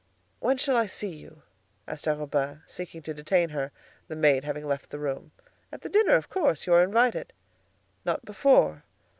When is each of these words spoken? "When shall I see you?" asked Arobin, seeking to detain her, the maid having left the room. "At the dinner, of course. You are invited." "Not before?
"When 0.39 0.57
shall 0.57 0.75
I 0.77 0.87
see 0.87 1.15
you?" 1.15 1.43
asked 1.87 2.07
Arobin, 2.07 2.63
seeking 2.65 3.03
to 3.03 3.13
detain 3.13 3.49
her, 3.49 3.71
the 4.07 4.15
maid 4.15 4.43
having 4.43 4.65
left 4.65 4.89
the 4.89 4.97
room. 4.97 5.31
"At 5.71 5.81
the 5.81 5.89
dinner, 5.89 6.15
of 6.15 6.27
course. 6.27 6.65
You 6.65 6.73
are 6.73 6.81
invited." 6.83 7.33
"Not 8.03 8.25
before? 8.25 8.83